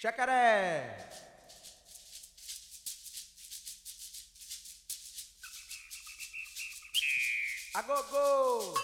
Chacaré! 0.00 0.84
Agogô! 7.74 8.74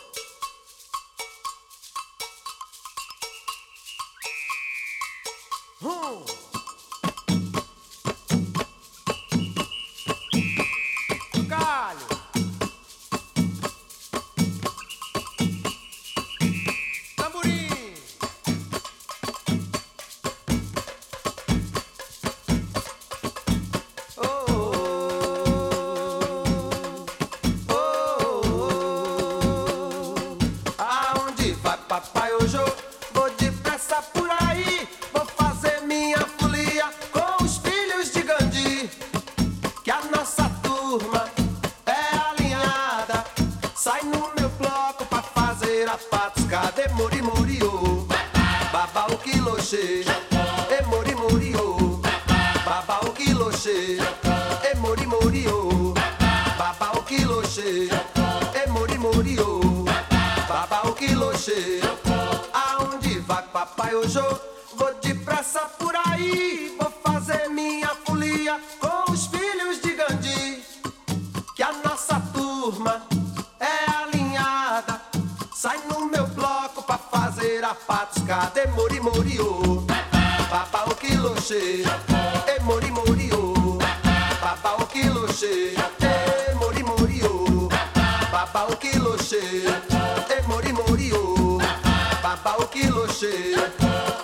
Hum! 5.82 6.43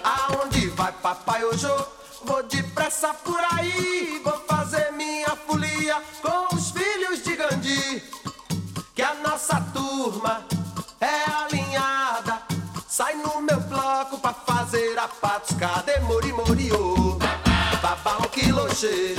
Aonde 0.05 0.69
vai 0.69 0.93
papai 0.93 1.45
hoje? 1.45 1.67
Vou 2.23 2.43
depressa 2.43 3.15
por 3.15 3.41
aí, 3.53 4.21
vou 4.23 4.39
fazer 4.49 4.93
minha 4.93 5.35
folia 5.47 5.97
com 6.23 6.55
os 6.55 6.71
filhos 6.71 7.23
de 7.23 7.37
Gandhi. 7.37 8.03
Que 8.95 9.03
a 9.03 9.15
nossa 9.15 9.61
turma 9.73 10.45
é 11.01 11.31
alinhada, 11.31 12.43
sai 12.89 13.15
no 13.15 13.41
meu 13.41 13.61
bloco 13.61 14.19
pra 14.19 14.33
fazer 14.33 14.99
a 14.99 15.09
patos 15.09 15.57
Cadê 15.59 15.99
mori 16.01 16.33
moriô. 16.33 17.19
Babá, 17.83 18.19
um 18.19 18.29
quiloxê. 18.29 19.17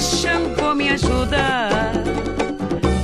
Xangô 0.00 0.74
me 0.74 0.88
ajuda 0.88 1.68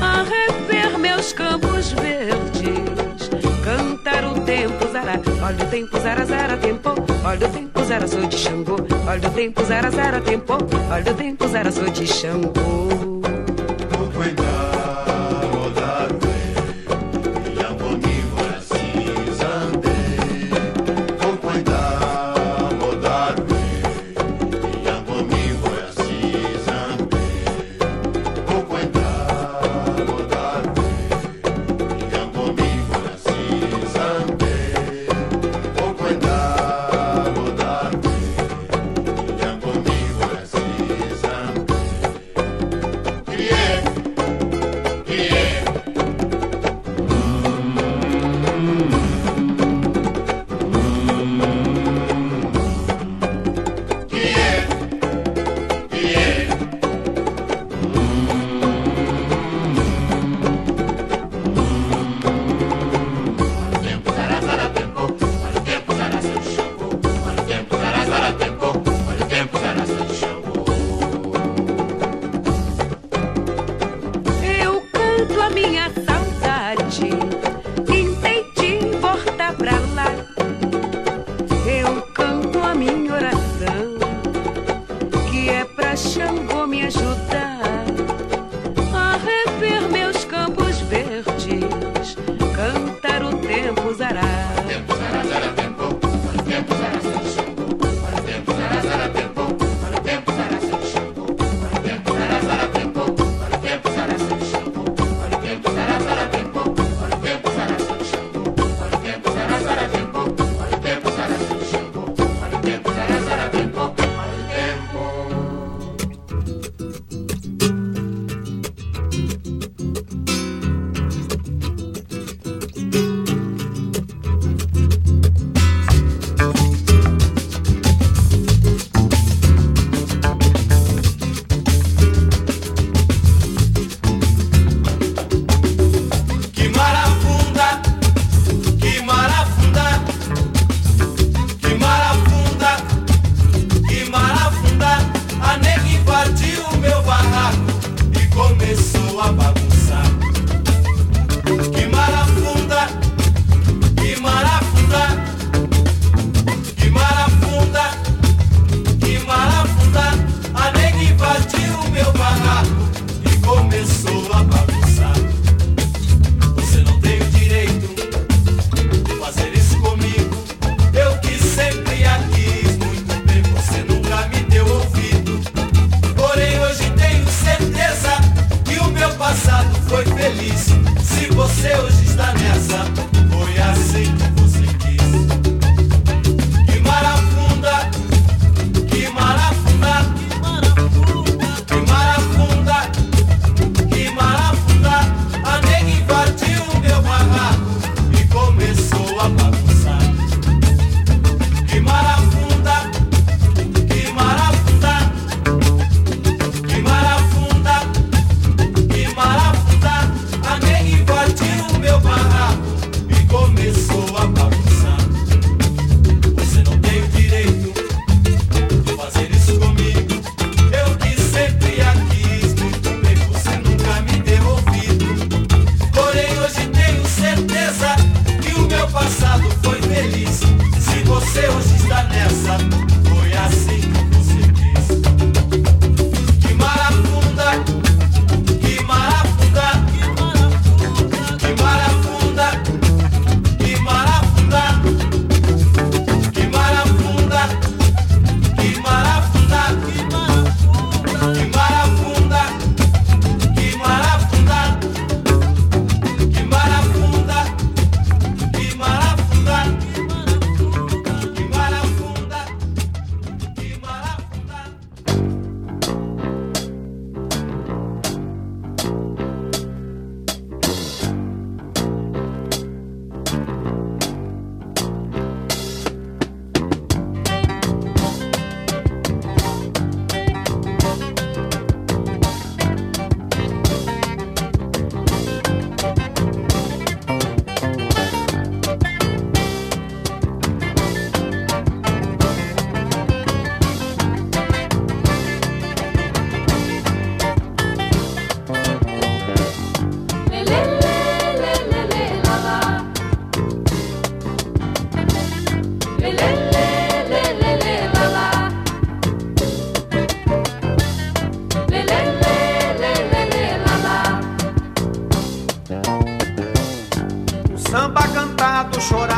a 0.00 0.24
rever 0.24 0.98
meus 0.98 1.32
campos 1.32 1.92
verdes, 1.92 3.28
cantar 3.62 4.24
o 4.24 4.40
tempo 4.40 4.88
zara, 4.90 5.20
olha 5.42 5.64
o 5.64 5.68
tempo 5.68 5.98
zara 6.00 6.24
zara 6.24 6.56
tempo, 6.56 6.94
olha 7.22 7.46
o 7.46 7.50
tempo 7.50 7.84
zara 7.84 8.08
sou 8.08 8.26
de 8.26 8.36
Xangô, 8.38 8.76
olha 9.06 9.28
o 9.28 9.32
tempo 9.32 9.62
zara 9.64 9.90
zara 9.90 10.20
tempo, 10.22 10.54
olha 10.90 11.12
o 11.12 11.14
tempo 11.14 11.46
zara 11.48 11.70
sou 11.70 11.90
de 11.90 12.06
Xangô. 12.06 12.86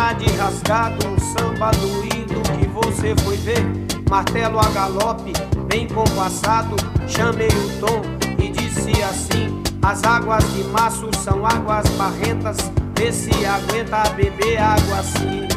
Pagode 0.09 0.37
rasgado, 0.37 1.07
um 1.07 1.19
samba 1.19 1.71
doído 1.73 2.41
que 2.59 2.67
você 2.69 3.15
foi 3.23 3.37
ver. 3.37 3.63
Martelo 4.09 4.59
a 4.59 4.69
galope, 4.71 5.33
bem 5.69 5.87
compassado, 5.87 6.77
chamei 7.07 7.49
o 7.49 7.81
tom 7.81 8.03
e 8.43 8.49
disse 8.49 9.03
assim: 9.03 9.63
As 9.83 10.03
águas 10.05 10.45
de 10.55 10.65
março 10.65 11.11
são 11.23 11.45
águas 11.45 11.87
barrentas, 11.91 12.57
vê 12.97 13.13
se 13.13 13.45
aguenta 13.45 14.09
beber 14.11 14.59
água 14.59 15.01
assim. 15.01 15.48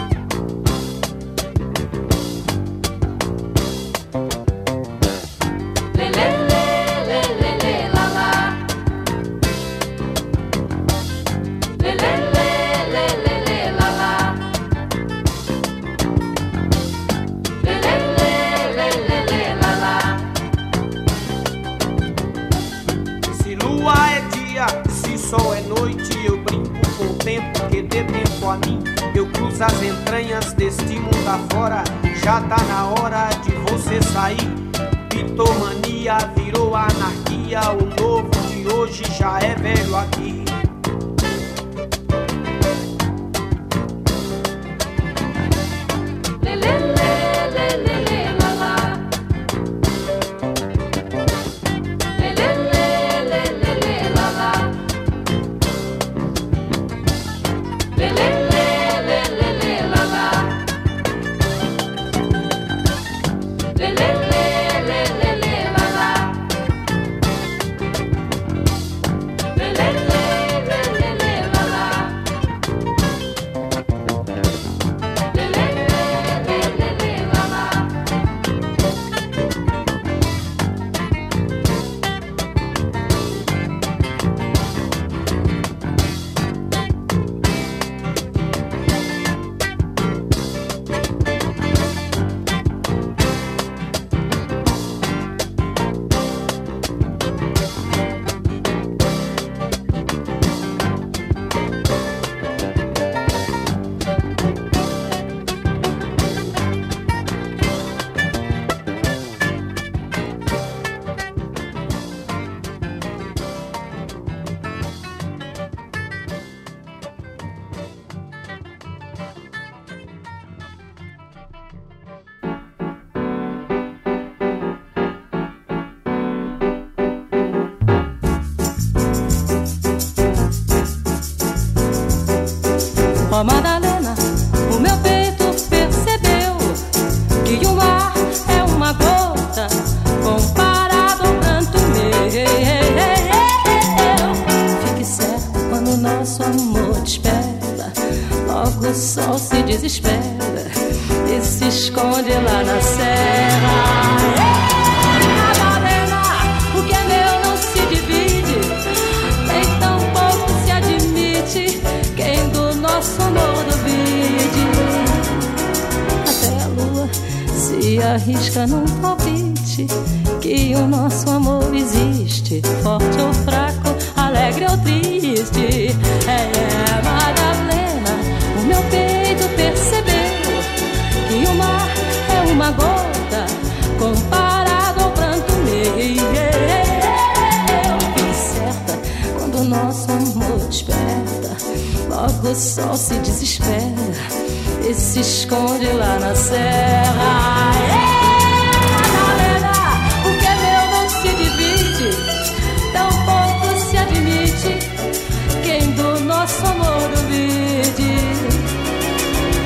Nosso 206.42 206.66
amor 206.66 207.08
duvide. 207.16 208.16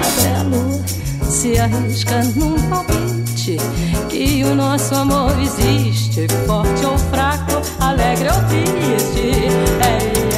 Até 0.01 0.35
a 0.35 0.43
lua 0.43 0.81
se 1.29 1.57
arrisca 1.57 2.21
num 2.35 2.55
palpite 2.69 3.57
que 4.09 4.43
o 4.43 4.53
nosso 4.55 4.93
amor 4.93 5.31
existe, 5.39 6.27
forte 6.45 6.85
ou 6.85 6.97
fraco, 6.97 7.61
alegre 7.79 8.27
ou 8.27 8.41
triste. 8.49 9.47
É, 9.87 10.34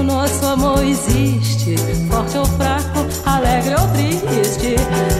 é. 0.00 0.02
nosso 0.02 0.46
amor 0.46 0.84
existe, 0.84 1.76
forte 2.08 2.38
ou 2.38 2.44
fraco, 2.44 3.06
alegre 3.24 3.74
ou 3.74 3.88
triste. 3.92 5.15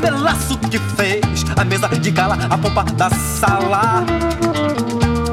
pelaço 0.00 0.56
que 0.58 0.78
fez 0.78 1.44
a 1.56 1.64
mesa 1.64 1.88
de 1.88 2.10
gala, 2.10 2.38
a 2.48 2.58
pompa 2.58 2.84
da 2.84 3.10
sala. 3.10 4.04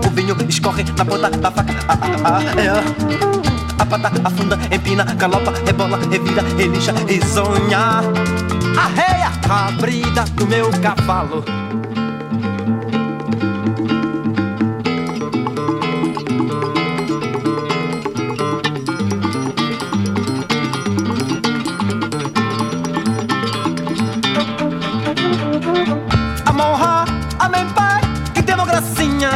O 0.06 0.10
vinho 0.12 0.36
escorre 0.50 0.84
na 0.98 1.06
ponta 1.06 1.30
da 1.30 1.52
faca. 1.52 1.74
Ah, 1.88 1.98
ah, 2.02 2.08
ah, 2.24 2.40
ah 2.40 2.62
é. 2.62 3.46
A 3.78 3.86
pata 3.86 4.12
afunda, 4.24 4.58
empina, 4.72 5.04
galopa, 5.04 5.54
rebola, 5.66 6.00
revira, 6.10 6.42
relixa, 6.58 6.94
risonha. 7.08 8.02
Arreia 8.78 9.32
a 9.50 9.72
brida 9.72 10.24
do 10.36 10.48
meu 10.48 10.70
cavalo. 10.82 11.44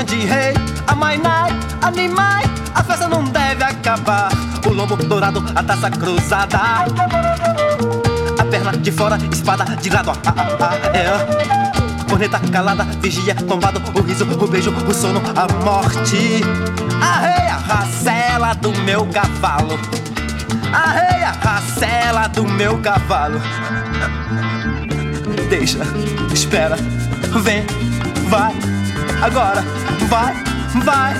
De 0.09 0.25
rei, 0.25 0.53
a 0.87 0.95
mainai, 0.95 1.51
animai, 1.83 2.43
a 2.73 2.83
festa 2.83 3.07
não 3.07 3.23
deve 3.25 3.63
acabar. 3.63 4.29
O 4.65 4.73
lombo 4.73 4.95
dourado, 4.95 5.43
a 5.55 5.61
taça 5.61 5.91
cruzada. 5.91 6.57
A 8.39 8.45
perna 8.45 8.71
de 8.71 8.91
fora, 8.91 9.19
espada 9.31 9.65
de 9.75 9.89
lado, 9.91 10.09
ah, 10.09 10.33
ah, 10.35 10.57
ah, 10.61 10.97
é. 10.97 12.03
Corneta 12.09 12.39
calada, 12.51 12.85
vigia, 12.99 13.35
tombado, 13.35 13.79
o 13.93 14.01
riso, 14.01 14.25
o 14.25 14.47
beijo, 14.47 14.71
o 14.71 14.93
sono, 14.93 15.21
a 15.35 15.63
morte. 15.63 16.41
Arreia, 16.99 17.57
racela 17.57 18.55
do 18.55 18.71
meu 18.81 19.05
cavalo. 19.05 19.79
Arreia, 20.73 21.33
racela 21.39 22.27
do 22.29 22.45
meu 22.45 22.79
cavalo. 22.79 23.39
Deixa, 25.49 25.79
espera, 26.33 26.77
vem, 27.43 27.63
vai, 28.27 28.53
agora 29.21 29.63
vai, 30.09 30.33
vai, 30.83 31.13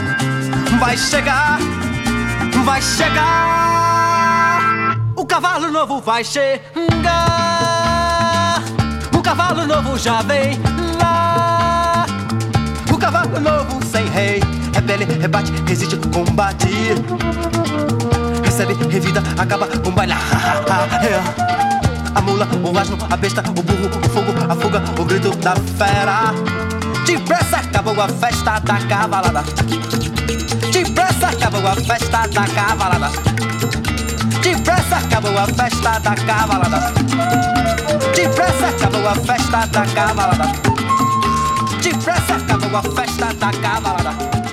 vai 0.80 0.98
chegar, 0.98 1.60
vai 2.66 2.82
chegar. 2.82 4.60
O 5.16 5.26
cavalo 5.26 5.72
novo 5.72 6.02
vai 6.02 6.24
chegar. 6.24 6.64
O 9.16 9.22
cavalo 9.22 9.68
novo 9.68 9.98
já 9.98 10.24
vem 10.24 10.60
lá. 11.00 12.08
O 12.92 12.98
cavalo 12.98 13.40
novo 13.40 13.80
sem 13.86 14.08
rei. 14.10 14.42
Repele, 14.74 15.06
rebate, 15.06 15.54
resiste, 15.68 15.96
combate. 16.12 16.96
Recebe, 18.44 18.74
revida, 18.90 19.22
acaba 19.38 19.68
com 19.68 19.92
baile. 19.92 20.14
A 22.16 22.22
mula, 22.22 22.48
o 22.64 22.78
asno, 22.78 22.98
a 23.08 23.16
besta, 23.16 23.44
o 23.50 23.62
burro, 23.62 23.88
o 24.04 24.10
fogo, 24.10 24.34
a 24.50 24.56
fuga, 24.56 24.84
o 25.00 25.06
grito 25.06 25.30
da 25.38 25.56
fera. 25.56 26.69
Depressa 27.10 27.58
acabou 27.58 28.00
a 28.00 28.08
festa 28.08 28.60
da 28.60 28.78
cavalada. 28.88 29.44
Depressa 30.72 31.30
acabou 31.30 31.68
a 31.68 31.74
festa 31.74 32.28
da 32.28 32.46
cavalada. 32.46 33.10
Depressa 34.44 34.98
acabou 34.98 35.36
a 35.36 35.48
festa 35.48 36.00
da 36.02 36.16
cavalada. 36.16 36.94
Depressa 38.16 38.68
acabou 38.68 39.08
a 39.08 39.16
festa 39.16 39.66
da 39.66 39.86
cavalada. 39.88 40.46
Depressa 41.82 42.36
acabou 42.36 42.78
a 42.78 42.84
festa 42.84 43.34
da 43.34 43.52
cavalada. 43.54 44.49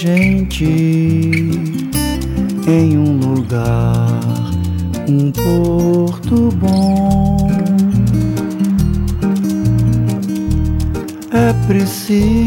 Gente, 0.00 0.64
em 2.66 2.96
um 2.96 3.18
lugar, 3.18 4.50
um 5.06 5.30
porto 5.30 6.48
bom. 6.52 7.50
É 11.30 11.52
preciso 11.66 12.39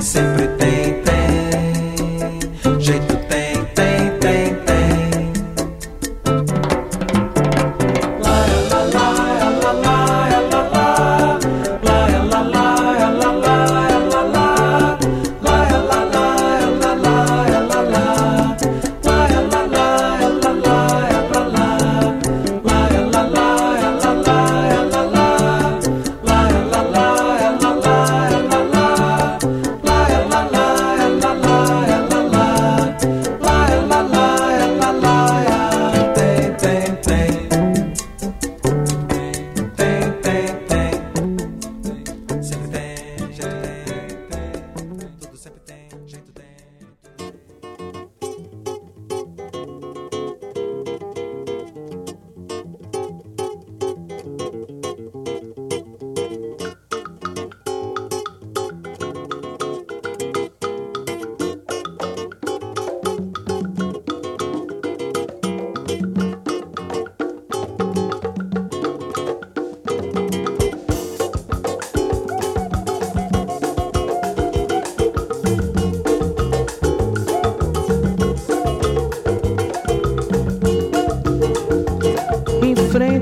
Listen. 0.00 0.29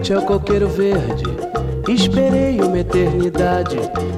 Frente 0.09 0.13
ao 0.15 0.23
coqueiro 0.23 0.69
verde, 0.69 1.25
esperei 1.87 2.61
uma 2.61 2.79
eternidade. 2.79 3.77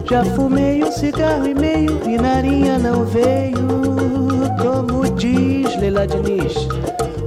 Já 0.08 0.24
fumei 0.24 0.84
um 0.84 0.92
cigarro 0.92 1.46
e 1.46 1.54
meio 1.54 2.00
e 2.08 2.16
narinha 2.16 2.78
não 2.78 3.04
veio. 3.04 3.58
Como 4.60 5.08
diz 5.16 5.74
Leila 5.80 6.06
Diniz, 6.06 6.54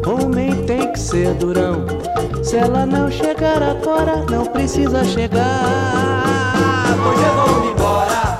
homem 0.05 0.63
tem 0.65 0.91
que 0.91 0.99
ser 0.99 1.33
durão. 1.33 1.85
Se 2.41 2.57
ela 2.57 2.85
não 2.85 3.11
chegar 3.11 3.61
agora, 3.61 4.23
não 4.29 4.45
precisa 4.45 5.03
chegar. 5.03 5.43
Pois 7.03 7.19
eu 7.19 7.33
vou 7.33 7.71
embora, 7.71 8.37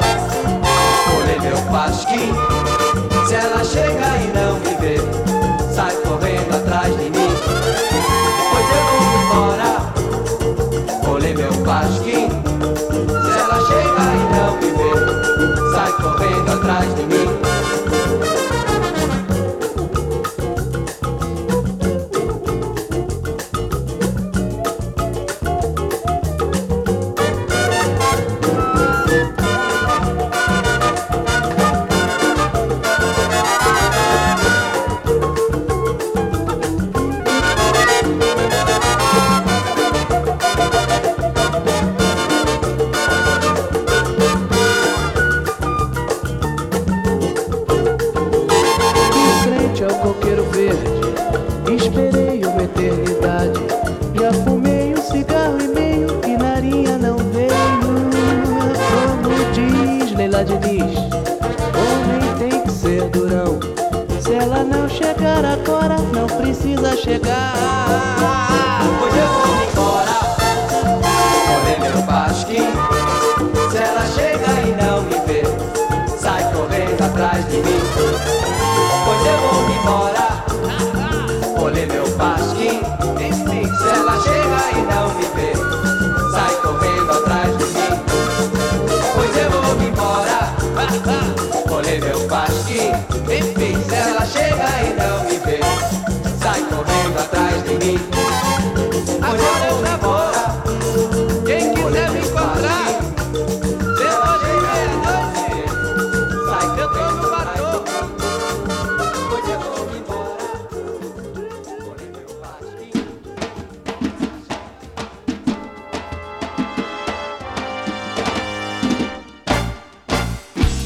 colher 1.09 1.41
meu 1.41 1.57
pasquim. 1.71 2.31
Se 3.27 3.35
ela 3.35 3.63
chega 3.63 4.17
e 4.17 4.27
não 4.37 4.59
me 4.59 4.72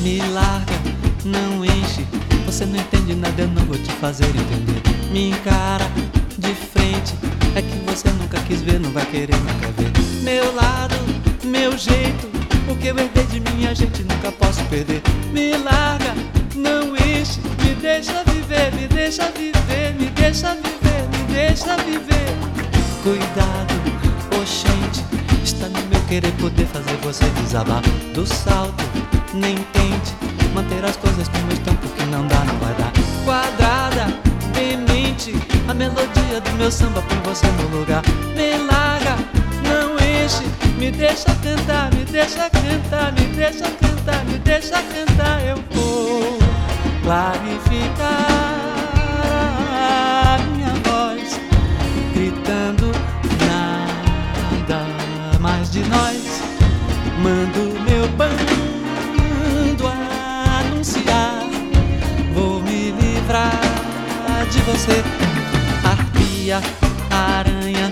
Me 0.07 0.21
larga, 0.29 0.73
não 1.25 1.65
enche. 1.65 2.07
Você 2.45 2.65
não 2.65 2.79
entende 2.79 3.13
nada, 3.13 3.41
eu 3.41 3.47
não 3.49 3.65
vou 3.65 3.77
te 3.77 3.91
fazer 3.95 4.27
entender. 4.27 4.81
Me 5.11 5.31
encara 5.31 5.85
de 6.37 6.53
frente. 6.55 7.13
É 7.53 7.61
que 7.61 7.77
você 7.85 8.09
nunca 8.13 8.39
quis 8.47 8.61
ver, 8.61 8.79
não 8.79 8.89
vai 8.91 9.05
querer 9.07 9.35
nunca 9.35 9.67
ver. 9.75 9.91
Meu 10.23 10.55
lado, 10.55 10.95
meu 11.43 11.77
jeito. 11.77 12.25
O 12.69 12.75
que 12.77 12.87
eu 12.87 12.97
herdei 12.97 13.25
de 13.25 13.41
minha 13.51 13.75
gente 13.75 14.01
nunca 14.03 14.31
posso 14.31 14.63
perder. 14.69 15.01
Me 15.33 15.57
larga, 15.57 16.15
não 16.55 16.95
enche. 16.95 17.41
Me 17.61 17.75
deixa 17.75 18.23
viver, 18.23 18.73
me 18.75 18.87
deixa 18.87 19.29
viver, 19.31 19.93
me 19.99 20.05
deixa 20.11 20.55
viver, 20.55 21.03
me 21.11 21.33
deixa 21.33 21.75
viver. 21.83 22.33
Cuidado, 23.03 23.73
oxente. 24.41 25.03
Está 25.43 25.67
no 25.67 25.85
meu 25.89 25.99
querer 26.07 26.31
poder 26.39 26.65
fazer 26.67 26.95
você 27.03 27.25
desabar 27.41 27.81
do 28.13 28.25
salto. 28.25 28.86
Nem 29.39 29.55
tente 29.71 30.15
manter 30.57 30.83
as 30.83 30.97
coisas 30.97 31.27
como 31.27 31.51
estão, 31.51 31.75
porque 31.75 32.03
não 32.05 32.25
dá, 32.25 32.39
não 32.45 32.57
vai 32.57 32.73
dar. 32.73 32.91
Quadrada, 33.23 34.07
demente. 34.53 35.35
A 35.67 35.73
melodia 35.73 36.41
do 36.41 36.51
meu 36.57 36.71
samba 36.71 37.03
põe 37.03 37.19
você 37.19 37.45
no 37.45 37.77
lugar. 37.77 38.01
Me 38.35 38.57
larga, 38.65 39.15
não 39.69 39.93
enche. 39.95 40.43
Me 40.79 40.89
deixa 40.89 41.35
cantar, 41.43 41.93
me 41.93 42.05
deixa 42.05 42.49
cantar, 42.49 43.11
me 43.13 43.27
deixa 43.35 43.65
cantar, 43.69 44.25
me 44.25 44.39
deixa 44.39 44.81
cantar. 44.81 45.45
Eu 45.45 45.57
vou 45.71 46.39
clarificar 47.03 48.27
a 49.71 50.39
minha 50.49 50.73
voz 50.85 51.39
gritando 52.15 52.91
nada 53.45 54.83
mais 55.39 55.69
de 55.69 55.83
nós. 55.87 56.41
Mando 57.21 57.79
meu 57.81 58.07
bando 58.09 58.56
você. 64.67 65.01
Arpia, 65.83 66.61
aranha, 67.09 67.91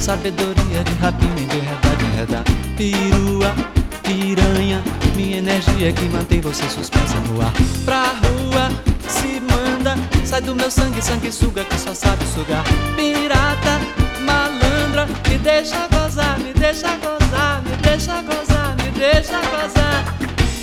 sabedoria 0.00 0.82
de 0.84 0.92
rapina 1.00 1.40
e 1.40 1.46
de 1.46 1.60
de 1.96 2.04
enredar. 2.04 2.44
Perua, 2.76 3.54
piranha, 4.02 4.82
minha 5.14 5.38
energia 5.38 5.92
que 5.92 6.04
mantém 6.06 6.40
você 6.40 6.68
suspensa 6.68 7.14
no 7.28 7.40
ar. 7.40 7.52
Pra 7.84 8.02
rua, 8.02 8.70
se 9.08 9.40
manda, 9.40 9.96
sai 10.24 10.40
do 10.40 10.56
meu 10.56 10.70
sangue, 10.70 11.00
sangue 11.00 11.30
suga 11.30 11.64
que 11.64 11.78
só 11.78 11.94
sabe 11.94 12.24
sugar. 12.34 12.64
Pirata, 12.96 13.80
malandra, 14.22 15.06
me 15.28 15.38
deixa 15.38 15.86
gozar, 15.88 16.38
me 16.40 16.52
deixa 16.52 16.88
gozar, 16.96 17.62
me 17.62 17.76
deixa 17.76 18.22
gozar, 18.22 18.76
me 18.76 18.90
deixa 18.90 19.40
gozar. 19.40 20.16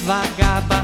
Vagaba, 0.05 0.82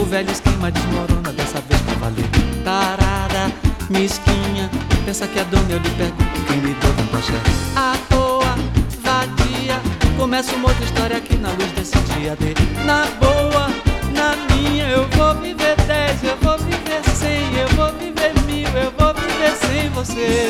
o 0.00 0.04
velho 0.06 0.30
esquema 0.30 0.70
desmorona 0.70 1.30
dessa 1.32 1.60
vez 1.60 1.78
pra 1.82 1.94
valer. 1.96 2.24
Tarada, 2.64 3.52
mesquinha, 3.90 4.70
pensa 5.04 5.26
que 5.26 5.38
é 5.38 5.44
dona, 5.44 5.66
eu 5.68 5.78
lhe 5.78 5.90
pergunto 5.90 6.40
quem 6.46 6.60
lhe 6.60 6.74
deu 6.74 6.94
tanta. 6.94 7.14
À 7.76 7.94
toa, 8.08 8.56
vadia, 9.02 9.78
começa 10.16 10.54
uma 10.56 10.68
outra 10.68 10.84
história 10.84 11.16
aqui 11.18 11.36
na 11.36 11.50
luz 11.50 11.70
desse 11.72 11.98
dia 12.14 12.34
D. 12.36 12.54
Na 12.86 13.04
boa, 13.20 13.68
na 14.14 14.34
minha, 14.54 14.88
eu 14.88 15.06
vou 15.08 15.34
viver 15.34 15.76
dez, 15.86 16.24
eu 16.24 16.36
vou 16.38 16.56
viver 16.58 17.02
cem, 17.14 17.54
eu 17.58 17.68
vou 17.76 17.92
viver 17.98 18.32
mil, 18.46 18.68
eu 18.68 18.90
vou 18.98 19.12
viver 19.12 19.54
sem 19.56 19.90
você. 19.90 20.43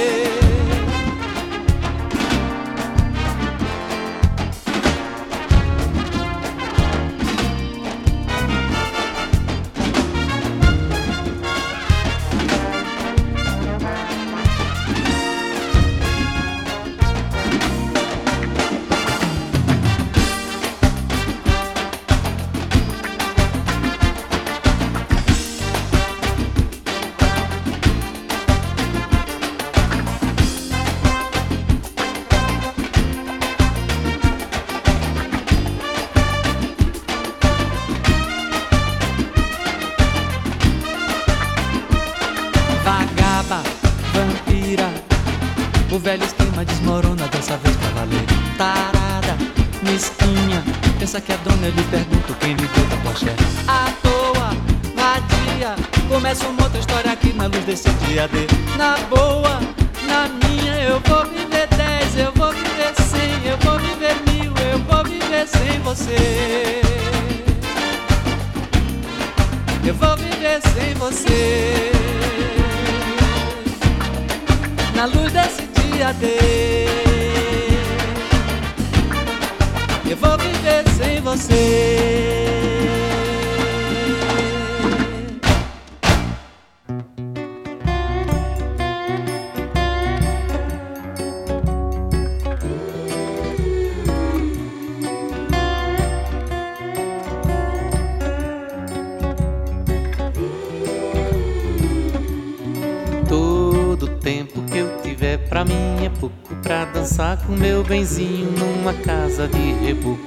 Mim 105.64 106.04
é 106.04 106.10
pouco 106.20 106.54
pra 106.62 106.84
dançar 106.84 107.36
com 107.38 107.52
meu 107.52 107.82
benzinho 107.82 108.50
numa 108.52 108.92
casa 108.92 109.48
de 109.48 109.72
reboco. 109.84 110.22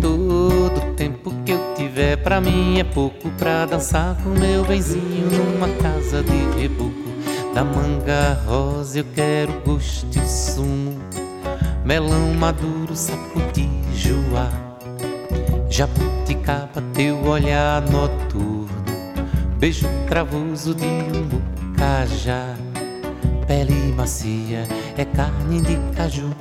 Todo 0.00 0.94
tempo 0.94 1.32
que 1.44 1.52
eu 1.52 1.74
tiver 1.74 2.16
pra 2.18 2.40
mim 2.40 2.78
é 2.78 2.84
pouco 2.84 3.30
pra 3.30 3.64
dançar 3.64 4.16
com 4.22 4.30
meu 4.30 4.64
benzinho 4.64 5.30
numa 5.30 5.68
casa 5.82 6.22
de 6.22 6.60
reboco. 6.60 7.06
Da 7.54 7.64
manga 7.64 8.38
rosa 8.46 8.98
eu 8.98 9.04
quero 9.14 9.52
gosto 9.64 10.18
e 10.18 10.28
sumo, 10.28 11.00
melão 11.84 12.34
maduro, 12.34 12.94
saputijuá, 12.94 14.50
jabuticaba, 15.70 16.82
teu 16.92 17.18
olhar 17.24 17.80
noturno, 17.80 18.68
beijo 19.58 19.88
cravoso 20.06 20.74
de 20.74 20.84
umbu 20.84 21.40
cajá, 21.78 22.54
pele 23.46 23.92
macia 23.96 24.66
é 24.96 25.04
carne 25.04 25.60
de 25.60 25.78
caju, 25.94 26.34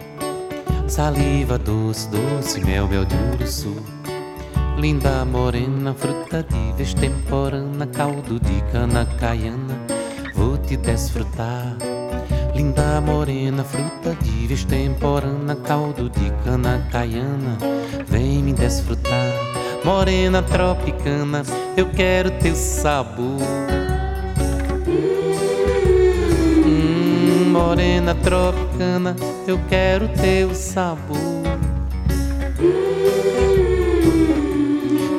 saliva 0.88 1.58
doce, 1.58 2.10
doce, 2.10 2.60
mel, 2.62 2.88
mel 2.88 3.06
de 3.06 3.16
uruçu. 3.34 3.76
Linda 4.78 5.24
morena, 5.24 5.94
fruta 5.94 6.44
de 6.44 6.74
vez 6.74 6.94
temporana, 6.94 7.88
caldo 7.88 8.40
de 8.40 8.62
cana 8.72 9.06
caiana, 9.20 9.80
vou 10.34 10.58
te 10.58 10.76
desfrutar. 10.76 11.78
Linda 12.54 13.00
morena, 13.02 13.64
fruta 13.64 14.16
de 14.22 14.48
vez 14.48 14.66
temporana, 14.66 15.56
caldo 15.56 16.10
de 16.10 16.32
cana 16.44 16.86
caiana, 16.92 17.58
vem 18.08 18.44
me 18.44 18.54
desfrutar. 18.54 19.32
Morena 19.84 20.42
tropicana, 20.42 21.44
eu 21.78 21.90
quero 21.92 22.32
teu 22.32 22.56
sabor. 22.56 23.40
Morena 27.66 28.14
tropicana, 28.14 29.16
eu 29.48 29.60
quero 29.68 30.08
teu 30.10 30.54
sabor. 30.54 31.18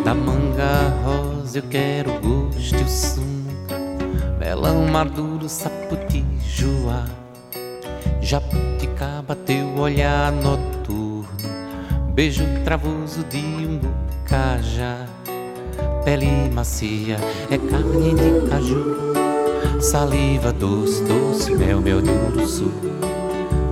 Da 0.04 0.14
manga 0.14 0.94
rosa 1.04 1.58
eu 1.58 1.64
quero 1.64 2.12
o 2.12 2.20
gosto 2.20 2.76
e 2.76 2.82
o 2.84 2.88
sumo, 2.88 3.50
melão 4.38 4.86
maduro, 4.86 5.48
saputijuá, 5.48 7.06
jabuticaba, 8.22 9.34
teu 9.34 9.74
olhar 9.76 10.30
noturno, 10.30 11.26
beijo 12.14 12.44
travoso 12.64 13.24
de 13.24 13.38
um 13.38 13.80
cajá, 14.24 15.04
pele 16.04 16.48
macia 16.54 17.16
é 17.50 17.58
carne 17.58 18.14
de 18.14 18.48
caju. 18.48 19.35
Saliva 19.80 20.52
doce, 20.52 21.02
doce, 21.04 21.54
mel, 21.54 21.80
mel 21.80 22.00
de 22.00 22.10
uruçu 22.10 22.70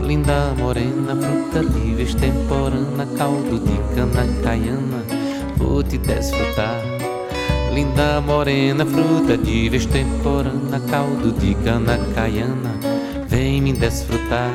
Linda 0.05 0.55
morena, 0.59 1.17
fruta 1.17 1.65
de 1.65 1.95
vez 1.95 2.15
temporana 2.15 3.07
Caldo 3.17 3.59
de 3.59 3.95
cana 3.95 4.27
caiana, 4.43 5.03
vou 5.57 5.83
te 5.83 5.97
desfrutar. 5.97 6.83
Linda 7.73 8.21
morena, 8.21 8.85
fruta 8.85 9.39
de 9.39 9.69
vez 9.71 9.87
temporana 9.87 10.79
Caldo 10.91 11.33
de 11.33 11.55
cana 11.55 11.99
caiana, 12.15 12.79
vem 13.27 13.63
me 13.63 13.73
desfrutar. 13.73 14.53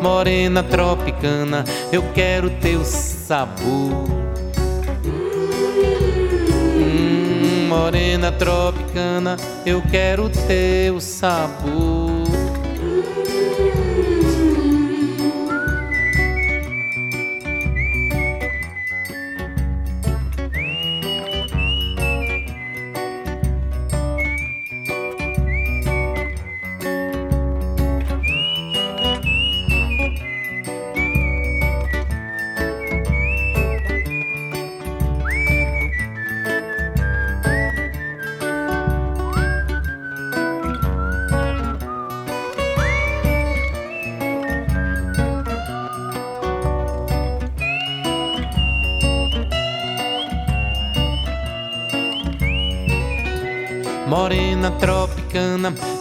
Morena 0.00 0.62
tropicana, 0.62 1.64
eu 1.92 2.02
quero 2.14 2.48
teu 2.60 2.84
sabor 2.84 4.31
morena 7.82 8.30
tropicana, 8.30 9.36
eu 9.66 9.82
quero 9.90 10.30
teu 10.30 11.00
sabor. 11.00 12.11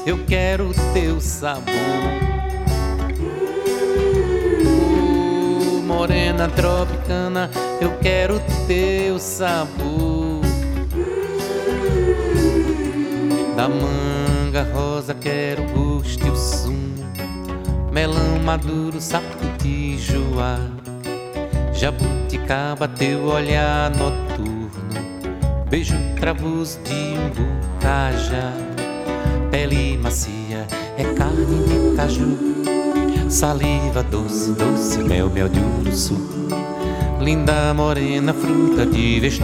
Eu 0.06 0.26
quero 0.26 0.72
teu 0.94 1.22
sabor. 1.22 1.74
Morena 5.86 6.48
tropicana, 6.48 7.52
eu 7.80 7.92
quero 8.02 8.42
teu 8.68 9.20
sabor. 9.20 10.42
Da 13.56 13.68
manga 13.70 14.64
rosa 14.74 15.14
quero 15.14 15.64
gosto 15.66 16.26
e 16.26 16.30
o 16.30 16.36
sumo, 16.36 17.06
melão 17.92 18.40
maduro, 18.44 19.00
saputijuá, 19.00 20.58
jabuticaba, 21.74 22.88
teu 22.88 23.26
olhar 23.26 23.92
noturno, 23.92 24.72
beijo 25.70 25.96
travoso 26.20 26.80
de 26.80 26.94
umbu 26.94 27.46
cajá, 27.80 28.52
pele 29.72 29.98
macia 29.98 30.68
é 30.98 31.04
carne 31.16 31.46
de 31.46 31.96
caju, 31.96 32.38
saliva 33.30 34.04
doce, 34.04 34.52
doce, 34.52 34.98
mel, 35.00 35.30
mel 35.30 35.48
de 35.48 35.60
uruçu. 35.60 36.18
Linda 37.22 37.74
morena, 37.74 38.34
fruta 38.34 38.86
de 38.86 39.20
vez 39.22 39.40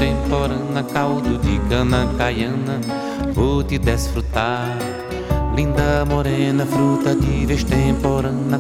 caldo 0.92 1.38
de 1.38 1.60
cana 1.70 2.10
caiana, 2.18 2.82
vou 3.34 3.64
te 3.64 3.78
desfrutar. 3.78 4.78
Linda 5.56 6.04
morena, 6.06 6.66
fruta 6.66 7.16
de 7.16 7.46
vez 7.46 7.66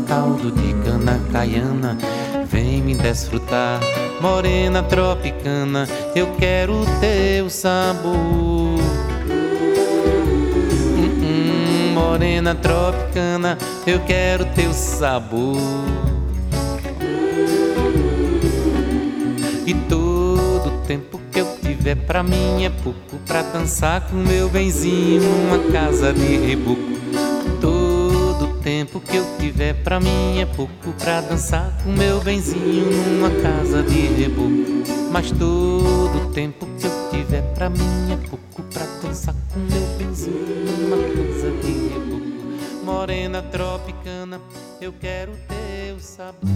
caldo 0.08 0.52
de 0.52 0.74
cana 0.86 1.20
caiana, 1.34 1.98
vem 2.50 2.82
me 2.82 2.96
desfrutar. 2.96 3.82
Morena 4.22 4.82
tropicana, 4.84 5.86
eu 6.16 6.28
quero 6.38 6.86
teu 7.02 7.50
sabor. 7.50 8.57
Morena 12.18 12.56
tropicana, 12.56 13.60
eu 13.86 14.00
quero 14.00 14.44
teu 14.56 14.74
sabor. 14.74 15.56
E 19.68 19.74
todo 19.88 20.72
tempo 20.88 21.22
que 21.32 21.40
eu 21.40 21.46
tiver 21.62 21.96
pra 21.96 22.24
mim 22.24 22.66
é 22.66 22.72
pouco 22.72 23.18
pra 23.28 23.44
dançar 23.44 24.02
com 24.10 24.16
meu 24.16 24.50
benzinho 24.50 25.22
numa 25.22 25.72
casa 25.72 26.12
de 26.12 26.38
reboco. 26.38 26.82
Todo 27.62 28.48
tempo 28.64 29.00
que 29.00 29.18
eu 29.18 29.26
tiver 29.38 29.76
pra 29.84 30.00
mim 30.00 30.40
é 30.40 30.46
pouco 30.48 30.92
pra 30.98 31.22
dançar 31.22 31.72
com 31.84 31.92
meu 31.92 32.20
benzinho 32.20 32.90
numa 33.12 33.30
casa 33.44 33.84
de 33.84 34.00
reboco. 34.00 34.88
Mas 35.12 35.30
todo 35.30 36.32
tempo 36.34 36.68
que 36.80 36.88
eu 36.88 37.10
tiver 37.12 37.44
pra 37.54 37.70
mim 37.70 38.12
é 38.12 38.28
pouco 38.28 38.57
pra 38.74 38.86
dançar 39.02 39.36
com 39.54 39.60
meu 39.60 39.98
benzinho 39.98 40.66
numa 40.80 40.98
casa 40.98 41.52
de 41.62 41.72
reboco. 41.90 42.86
Morena 42.86 43.42
tropicana, 43.42 44.42
eu 44.82 44.94
quero 44.94 45.34
teu 45.48 46.00
sabor. 46.00 46.50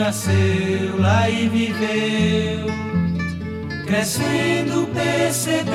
Nasceu 0.00 0.98
lá 0.98 1.28
e 1.28 1.46
viveu, 1.46 2.66
crescendo 3.86 4.88
percebeu 4.94 5.68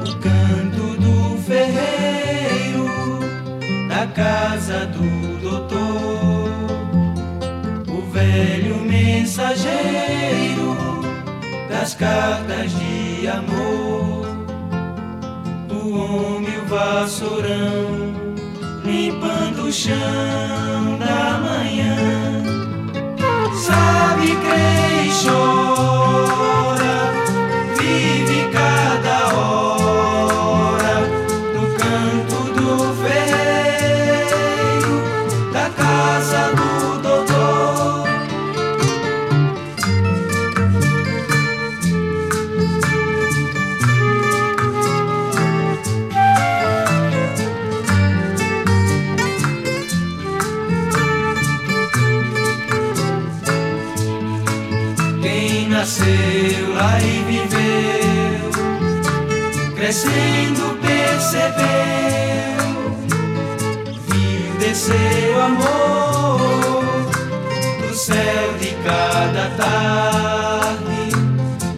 o 0.00 0.16
canto 0.18 0.96
do 1.00 1.38
ferreiro 1.42 2.90
da 3.88 4.08
casa 4.08 4.86
do 4.86 5.38
doutor, 5.40 6.50
o 7.88 8.10
velho 8.10 8.80
mensageiro 8.80 10.76
das 11.68 11.94
cartas 11.94 12.72
de 12.72 13.28
amor, 13.28 14.26
o 15.70 15.94
homem 15.94 16.58
o 16.58 16.66
vassourão 16.66 18.09
limpando 19.00 19.66
o 19.66 19.72
chão 19.72 20.98
da 20.98 21.38
manhã. 21.38 21.96
Sabe, 23.54 24.36
crê 24.36 25.06
e 25.06 25.10
chora, 25.24 26.69
e 57.02 57.22
viveu, 57.24 58.50
crescendo 59.74 60.78
percebeu, 60.80 61.60
viu 64.08 64.54
descer 64.58 65.36
o 65.36 65.40
amor 65.42 66.40
do 67.86 67.94
céu 67.94 68.52
de 68.58 68.70
cada 68.82 69.50
tarde, 69.58 71.10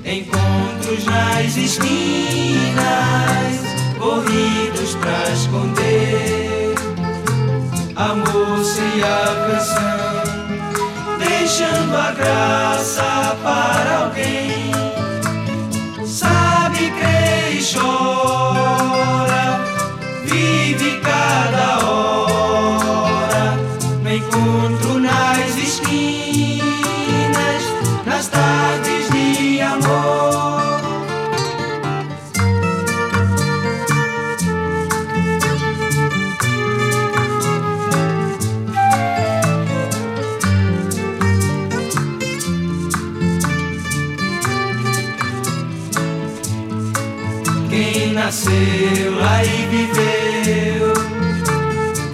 encontros 0.05 1.05
nas 1.05 1.57
esquinas, 1.57 2.72
corridos 3.98 4.94
pra 4.96 5.32
esconder 5.32 6.74
a 7.96 8.14
moça 8.14 8.80
e 8.94 9.03
a 9.03 9.34
canção 9.48 10.03
deixando 11.18 11.96
a 11.96 12.12
graça 12.12 13.36
para 13.42 14.05
alguém. 14.05 14.41
Crê 17.75 18.11
e 49.45 49.66
viveu, 49.66 50.93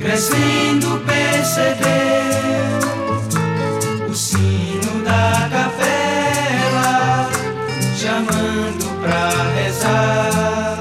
crescendo 0.00 1.02
percebeu 1.06 1.88
o 4.08 4.14
sino 4.14 5.02
da 5.04 5.48
capela, 5.50 7.28
chamando 7.96 8.84
pra 9.00 9.30
rezar. 9.54 10.78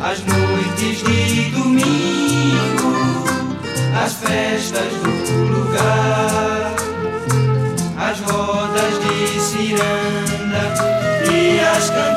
As 0.00 0.18
noites 0.24 0.98
de 1.04 1.50
domingo, 1.50 2.94
as 4.04 4.12
festas 4.14 4.92
do 5.02 5.38
lugar, 5.52 6.74
as 7.98 8.20
rodas 8.20 8.94
de 9.00 9.40
ciranda 9.40 10.64
e 11.30 11.60
as 11.60 11.90
cantigas 11.90 12.15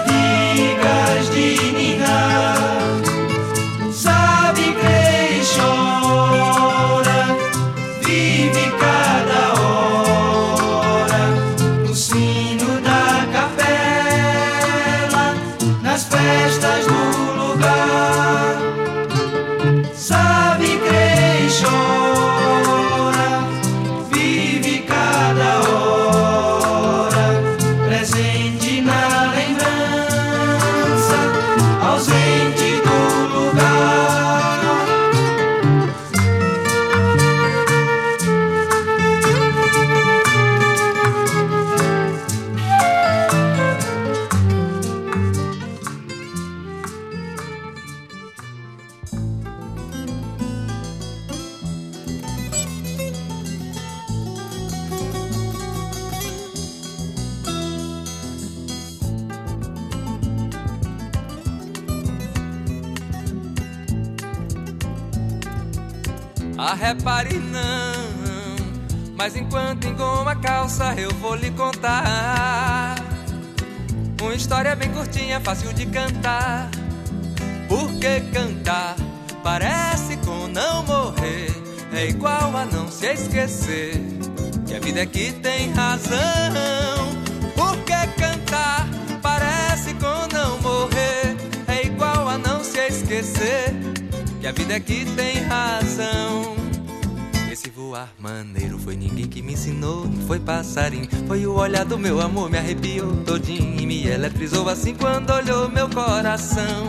meu 102.00 102.22
amor, 102.22 102.50
me 102.50 102.58
arrepiou 102.58 103.18
todinho 103.18 103.80
e 103.80 103.86
me 103.86 104.08
eletrizou 104.08 104.68
assim 104.70 104.96
quando 104.96 105.32
olhou 105.32 105.70
meu 105.70 105.90
coração. 105.90 106.88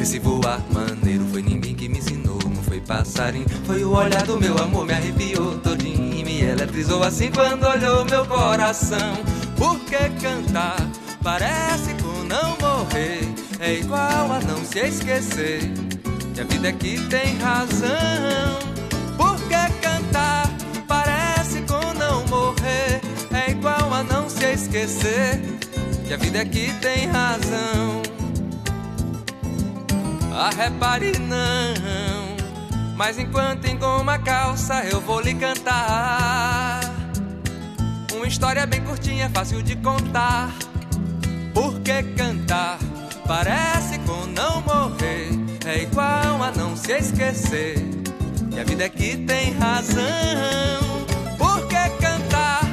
Esse 0.00 0.18
voar 0.18 0.60
maneiro 0.72 1.24
foi 1.26 1.42
ninguém 1.42 1.74
que 1.74 1.88
me 1.88 1.98
ensinou, 1.98 2.38
não 2.44 2.62
foi 2.62 2.80
passarinho. 2.80 3.46
Foi 3.64 3.84
o 3.84 3.92
olhar 3.92 4.24
do 4.24 4.40
meu 4.40 4.58
amor, 4.58 4.86
me 4.86 4.92
arrepiou 4.92 5.58
todinho 5.58 6.14
e 6.14 6.24
me 6.24 6.42
eletrizou 6.42 7.02
assim 7.02 7.30
quando 7.30 7.64
olhou 7.64 8.04
meu 8.06 8.26
coração. 8.26 9.16
Por 9.56 9.78
que 9.80 10.08
cantar? 10.20 10.76
Parece 11.22 11.94
com 11.94 12.24
não 12.24 12.56
morrer, 12.60 13.20
é 13.60 13.74
igual 13.74 14.32
a 14.32 14.40
não 14.40 14.64
se 14.64 14.80
esquecer. 14.80 15.70
Que 16.34 16.40
a 16.40 16.44
vida 16.44 16.68
é 16.68 16.72
que 16.72 16.98
tem 17.08 17.36
razão. 17.38 18.69
Esquecer 24.52 25.40
que 26.06 26.14
a 26.14 26.16
vida 26.16 26.38
é 26.38 26.44
que 26.44 26.72
tem 26.74 27.06
razão. 27.06 28.02
Ah, 30.32 30.50
repare 30.56 31.18
não. 31.18 32.36
Mas 32.96 33.18
enquanto 33.18 33.66
engoma 33.66 34.14
a 34.14 34.18
calça, 34.18 34.84
eu 34.84 35.00
vou 35.00 35.20
lhe 35.20 35.34
cantar. 35.34 36.80
Uma 38.14 38.26
história 38.26 38.66
bem 38.66 38.80
curtinha, 38.82 39.30
fácil 39.30 39.62
de 39.62 39.76
contar. 39.76 40.50
Por 41.54 41.80
que 41.80 42.02
cantar? 42.14 42.78
Parece 43.26 43.98
com 44.00 44.26
não 44.26 44.60
morrer. 44.62 45.30
É 45.64 45.82
igual 45.82 46.42
a 46.42 46.50
não 46.50 46.76
se 46.76 46.92
esquecer 46.92 47.76
que 48.50 48.58
a 48.58 48.64
vida 48.64 48.84
é 48.84 48.88
que 48.88 49.16
tem 49.16 49.52
razão. 49.52 50.00
Por 51.38 51.66
que 51.68 51.90
cantar? 52.00 52.69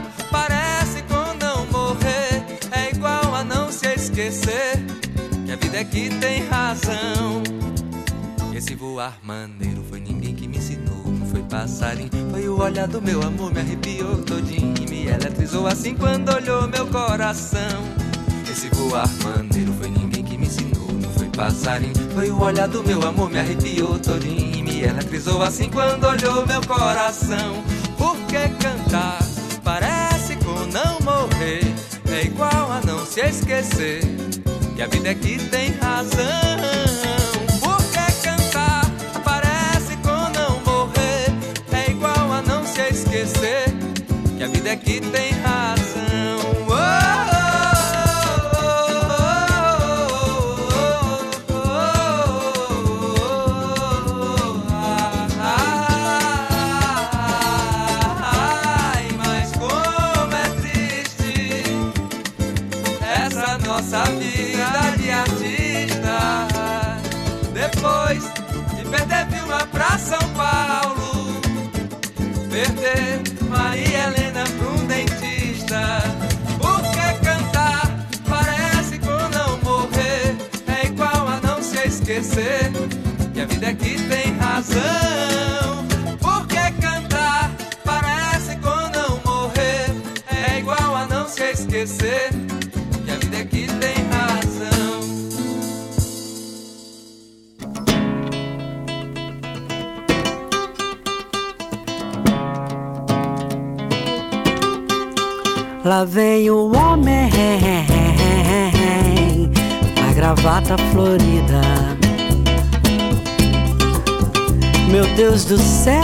Esquecer. 4.18 4.84
Que 5.46 5.52
a 5.52 5.56
vida 5.56 5.78
é 5.78 5.84
que 5.84 6.10
tem 6.10 6.44
razão. 6.48 7.44
Esse 8.54 8.74
voar 8.74 9.16
maneiro 9.22 9.84
foi 9.88 10.00
ninguém 10.00 10.34
que 10.34 10.48
me 10.48 10.58
ensinou. 10.58 11.04
Não 11.06 11.28
foi 11.28 11.44
passarinho, 11.44 12.10
foi 12.32 12.48
o 12.50 12.60
olhar 12.60 12.88
do 12.88 13.00
meu 13.00 13.22
amor. 13.22 13.54
Me 13.54 13.60
arrepiou 13.60 14.24
todinho 14.24 14.74
e 14.82 14.90
me 14.90 15.08
eletrizou 15.08 15.68
assim 15.68 15.96
quando 15.96 16.34
olhou 16.34 16.68
meu 16.68 16.88
coração. 16.88 17.84
Esse 18.52 18.70
voar 18.70 19.08
maneiro 19.24 19.72
foi 19.74 19.90
ninguém 19.90 20.24
que 20.24 20.38
me 20.38 20.48
ensinou. 20.48 20.92
Não 20.94 21.12
foi 21.12 21.28
passarinho, 21.28 21.94
foi 22.16 22.32
o 22.32 22.42
olhar 22.42 22.68
do 22.68 22.84
meu 22.84 23.02
amor. 23.08 23.30
Me 23.30 23.40
arrepiou 23.40 24.00
todinho 24.00 24.68
e 24.68 24.84
eletrizou 24.84 25.44
assim 25.44 25.70
quando 25.70 26.06
olhou 26.06 26.46
meu 26.48 26.62
coração. 26.66 27.64
Por 27.96 28.18
que 28.26 28.50
cantar? 28.60 29.20
Parece 29.64 30.36
com 30.38 30.66
não 30.72 31.00
morrer. 31.02 31.62
É 32.10 32.24
igual 32.24 32.72
a 32.72 32.82
se 33.08 33.22
esquecer 33.22 34.02
que 34.76 34.82
a 34.82 34.88
vida 34.88 35.10
é 35.10 35.16
que 35.16 35.38
tem 35.38 35.72
razão. 35.72 36.18
Por 37.60 37.78
que 37.92 38.24
cantar? 38.24 38.82
Parece 39.24 39.96
com 39.98 40.30
não 40.38 40.60
morrer. 40.66 41.32
É 41.72 41.92
igual 41.92 42.32
a 42.32 42.42
não 42.42 42.66
se 42.66 42.82
esquecer 42.82 43.66
que 44.38 44.44
a 44.44 44.48
vida 44.48 44.70
é 44.70 44.76
que 44.76 45.00
tem 45.00 45.32
razão. 45.42 45.77
Perder 69.18 69.26
Vilma 69.26 69.66
pra 69.72 69.98
São 69.98 70.20
Paulo, 70.34 71.42
perder 72.50 73.22
Maria 73.50 74.08
Helena 74.08 74.44
pra 74.44 74.68
um 74.70 74.86
dentista. 74.86 76.04
Por 76.60 76.82
que 76.92 77.26
cantar? 77.26 78.08
Parece 78.28 79.00
com 79.00 79.30
não 79.30 79.58
morrer. 79.64 80.36
É 80.68 80.86
igual 80.86 81.28
a 81.28 81.40
não 81.42 81.62
se 81.62 81.88
esquecer 81.88 82.72
que 83.34 83.42
a 83.42 83.46
vida 83.46 83.68
é 83.68 83.74
que 83.74 84.02
tem 84.04 84.34
razão. 84.38 85.86
Por 86.20 86.48
que 86.48 86.72
cantar? 86.82 87.52
Parece 87.84 88.56
com 88.58 88.70
não 88.70 89.20
morrer. 89.26 89.96
É 90.28 90.60
igual 90.60 90.96
a 90.96 91.08
não 91.08 91.28
se 91.28 91.44
esquecer 91.52 92.47
Vem 106.06 106.50
o 106.52 106.76
homem, 106.76 107.30
a 110.08 110.14
gravata 110.14 110.78
florida. 110.92 111.62
Meu 114.90 115.06
Deus 115.16 115.46
do 115.46 115.58
céu, 115.58 115.98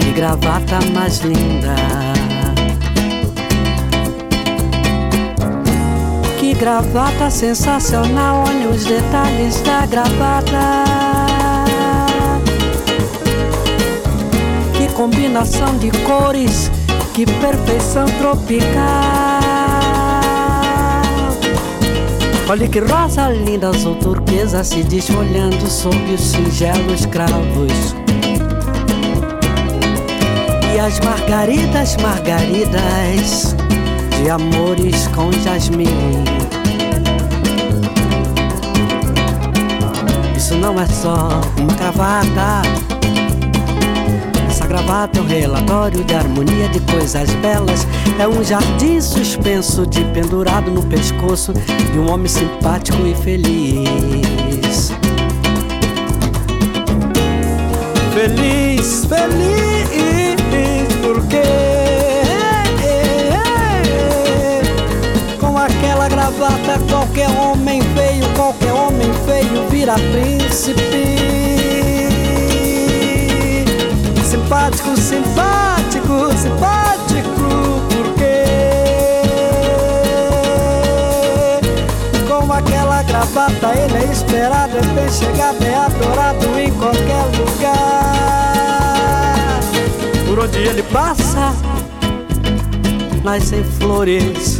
que 0.00 0.12
gravata 0.12 0.80
mais 0.92 1.20
linda. 1.20 1.74
Que 6.38 6.52
gravata 6.54 7.30
sensacional, 7.30 8.44
olha 8.46 8.68
os 8.68 8.84
detalhes 8.84 9.60
da 9.62 9.86
gravata. 9.86 10.84
Que 14.76 14.88
combinação 14.94 15.78
de 15.78 15.90
cores, 16.04 16.70
que 17.14 17.26
perfeição 17.26 18.06
tropical. 18.18 18.70
Olha 22.48 22.66
que 22.66 22.80
rosa 22.80 23.28
linda, 23.30 23.68
azul 23.68 23.94
turquesa 23.94 24.64
se 24.64 24.82
desfolhando 24.82 25.70
sob 25.70 25.96
os 26.12 26.20
singelos 26.20 27.06
cravos. 27.06 27.94
E 30.74 30.78
as 30.78 30.98
margaridas, 31.00 31.96
margaridas 31.98 33.54
de 34.20 34.30
amores 34.30 35.06
com 35.08 35.30
jasmim. 35.44 35.86
Isso 40.36 40.56
não 40.56 40.80
é 40.80 40.86
só 40.86 41.40
uma 41.56 41.74
gravata. 41.74 42.62
Gravata 44.70 45.18
é 45.18 45.22
um 45.22 45.26
relatório 45.26 46.04
de 46.04 46.14
harmonia 46.14 46.68
de 46.68 46.78
coisas 46.92 47.28
belas. 47.42 47.84
É 48.20 48.28
um 48.28 48.40
jardim 48.44 49.00
suspenso 49.00 49.84
de 49.84 50.04
pendurado 50.14 50.70
no 50.70 50.80
pescoço 50.86 51.52
de 51.52 51.98
um 51.98 52.08
homem 52.08 52.28
simpático 52.28 53.04
e 53.04 53.12
feliz. 53.16 54.92
Feliz, 58.14 59.06
feliz, 59.06 60.40
porque 61.02 61.42
com 65.40 65.58
aquela 65.58 66.08
gravata 66.08 66.78
qualquer 66.88 67.28
homem 67.30 67.82
feio, 67.96 68.24
qualquer 68.36 68.72
homem 68.72 69.10
feio 69.26 69.68
vira 69.68 69.94
príncipe. 69.94 71.29
Simpático, 74.50 74.96
simpático, 74.96 76.36
simpático, 76.36 77.46
porque 77.88 78.42
com 82.26 82.52
aquela 82.52 83.00
gravata 83.04 83.72
ele 83.78 83.96
é 83.96 84.10
esperado, 84.10 84.76
é 84.76 84.82
bem 84.82 85.08
chegado, 85.08 85.62
é 85.62 85.76
adorado 85.76 86.58
em 86.58 86.72
qualquer 86.72 87.26
lugar. 87.38 87.70
Por 90.26 90.40
onde 90.40 90.58
ele 90.58 90.82
passa, 90.82 91.54
nascem 93.22 93.62
flores 93.62 94.58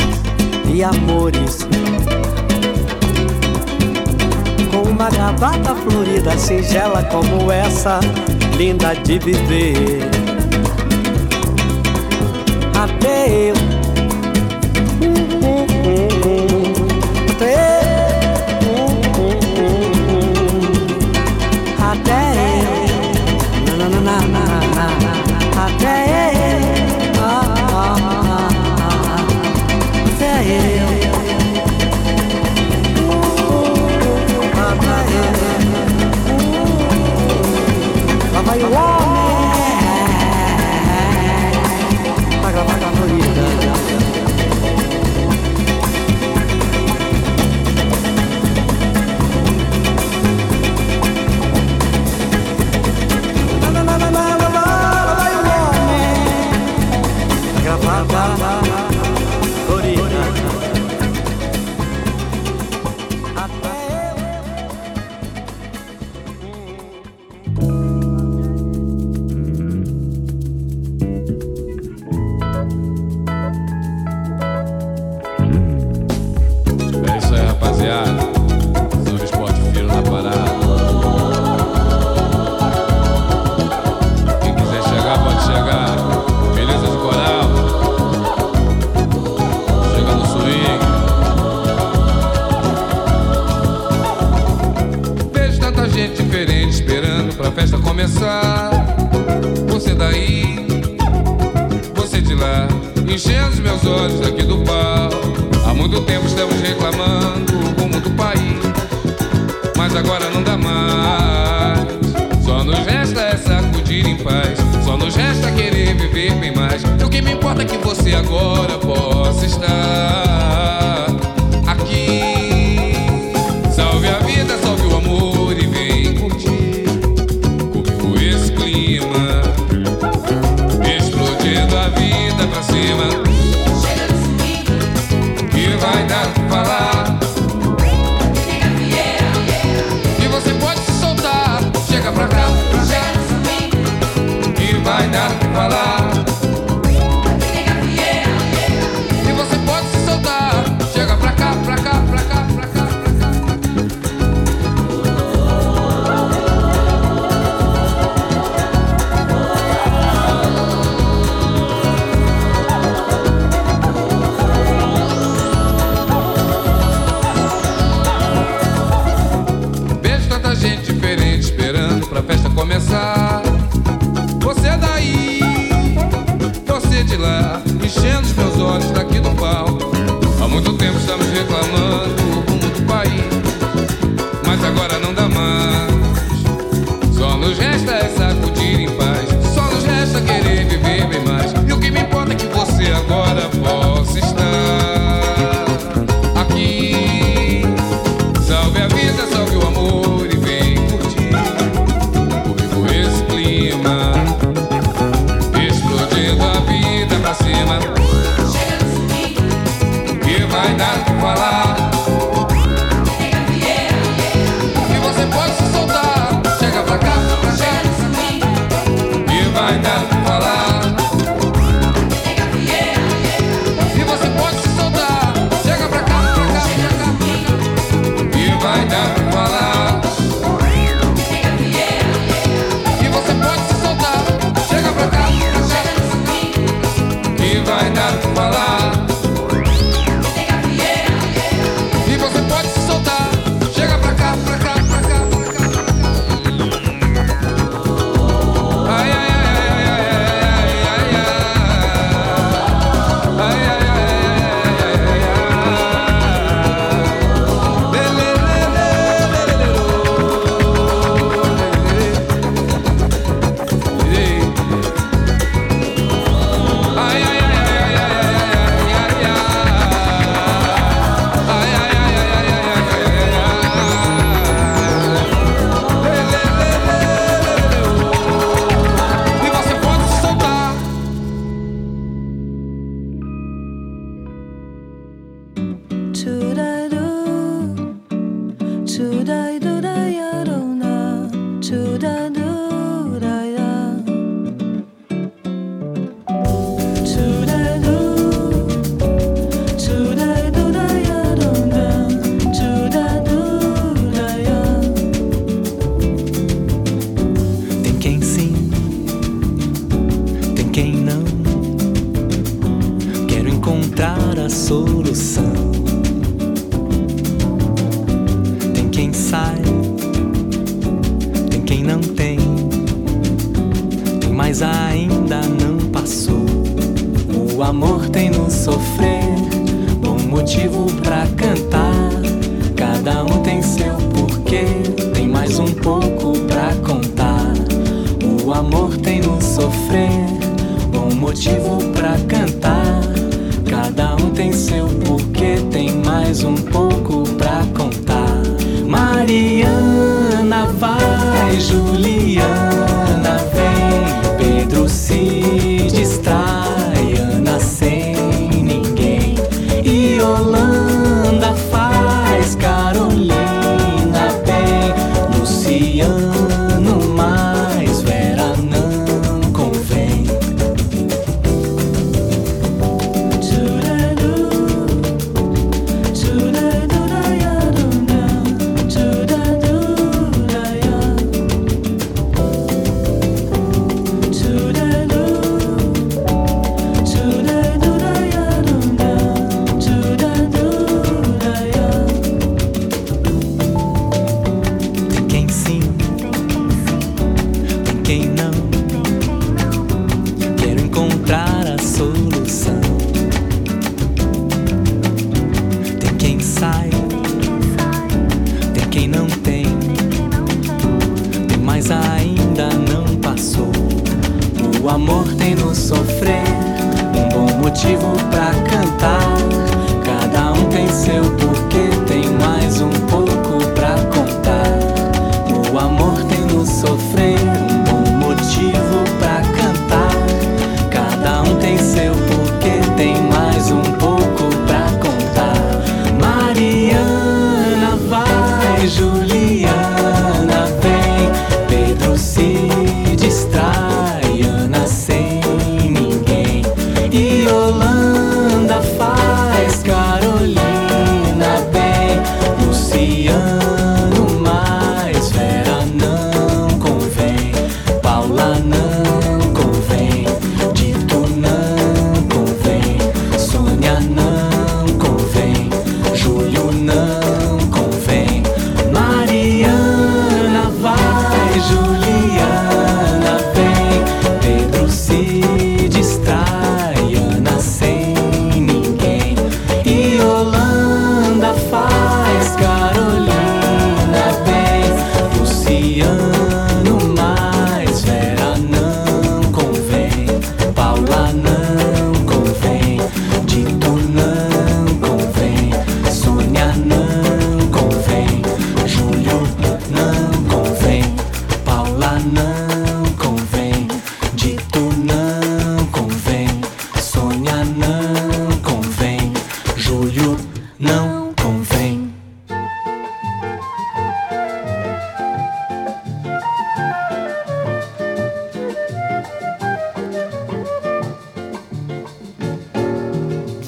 e 0.73 0.85
amores. 0.85 1.67
Uma 5.01 5.09
gravata 5.09 5.75
florida, 5.77 6.37
singela 6.37 7.03
como 7.05 7.51
essa, 7.51 8.01
linda 8.59 8.93
de 8.93 9.19
viver. 9.19 10.03
Até 12.79 13.55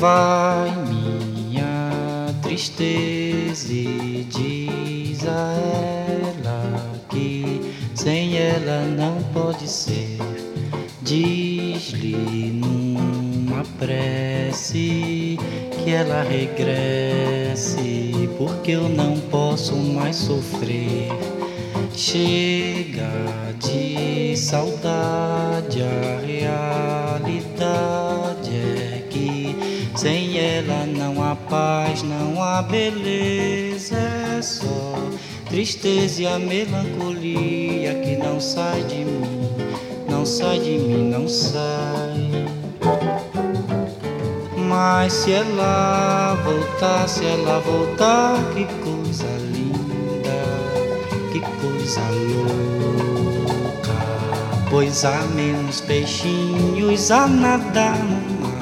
Vai 0.03 0.75
minha 0.89 2.35
tristeza 2.43 3.73
e 3.73 4.27
diz 4.29 5.25
a 5.29 5.55
ela 6.19 6.99
que 7.09 7.61
sem 7.95 8.37
ela 8.37 8.85
não 8.85 9.23
pode 9.33 9.69
ser. 9.69 10.19
Diz-lhe 11.03 12.51
numa 12.51 13.63
prece 13.79 15.39
que 15.85 15.93
ela 15.93 16.25
regresse, 16.25 18.29
porque 18.37 18.73
eu 18.73 18.89
não 18.89 19.17
posso 19.31 19.77
mais 19.77 20.17
sofrer. 20.17 21.13
Chega 21.95 23.09
de 23.61 24.37
saudade, 24.37 25.32
há 32.53 32.61
beleza, 32.61 33.97
é 33.97 34.43
só 34.43 34.95
tristeza 35.49 36.23
e 36.23 36.27
a 36.27 36.39
melancolia 36.39 37.95
que 37.95 38.17
não 38.17 38.39
sai 38.41 38.83
de 38.83 39.05
mim, 39.07 39.51
não 40.09 40.27
sai 40.27 40.59
de 40.59 40.79
mim, 40.79 41.09
não 41.09 41.27
sai. 41.27 42.31
Mas 44.69 45.13
se 45.15 45.33
ela 45.33 46.35
voltar, 46.45 47.09
se 47.09 47.25
ela 47.25 47.59
voltar, 47.61 48.37
que 48.55 48.65
coisa 48.85 49.27
linda, 49.41 50.43
que 51.33 51.41
coisa 51.41 52.01
louca. 52.11 53.93
Pois 54.69 55.05
há 55.07 55.23
menos 55.35 55.81
peixinhos 55.81 57.11
a 57.11 57.27
nadar 57.27 57.99
no 57.99 58.41
mar 58.41 58.53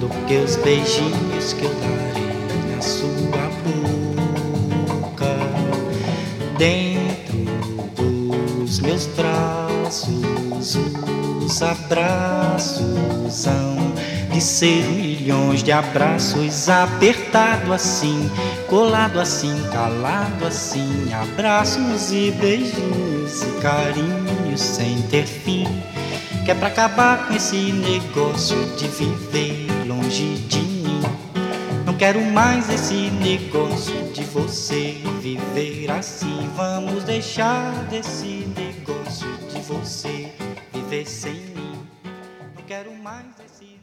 do 0.00 0.08
que 0.26 0.36
os 0.36 0.56
beijinhos 0.56 1.54
que 1.54 1.64
eu 1.64 1.74
darei 1.74 2.09
Dentro 6.60 7.38
dos 7.96 8.80
meus 8.80 9.06
braços, 9.06 10.76
os 11.42 11.62
abraços 11.62 13.46
hão 13.46 13.94
de 14.30 14.42
ser 14.42 14.84
milhões 14.90 15.62
de 15.62 15.72
abraços 15.72 16.68
apertado 16.68 17.72
assim, 17.72 18.30
colado 18.68 19.18
assim, 19.18 19.54
calado 19.72 20.46
assim, 20.46 21.10
abraços 21.14 22.12
e 22.12 22.30
beijinhos 22.32 23.40
e 23.40 23.60
carinhos 23.62 24.60
sem 24.60 25.00
ter 25.04 25.24
fim. 25.24 25.66
Que 26.44 26.50
é 26.50 26.54
pra 26.54 26.68
acabar 26.68 27.26
com 27.26 27.32
esse 27.32 27.72
negócio 27.72 28.58
de 28.76 28.86
viver 28.86 29.66
longe 29.86 30.34
de 30.46 30.69
quero 32.00 32.22
mais 32.22 32.66
esse 32.70 33.10
negócio 33.10 34.10
de 34.14 34.24
você 34.24 35.02
viver 35.20 35.90
assim. 35.90 36.48
Vamos 36.56 37.04
deixar 37.04 37.74
desse 37.90 38.50
negócio 38.56 39.28
de 39.52 39.60
você 39.60 40.32
viver 40.72 41.06
sem 41.06 41.34
mim. 41.34 41.86
Não 42.56 42.62
quero 42.66 42.90
mais 43.02 43.26
esse. 43.44 43.79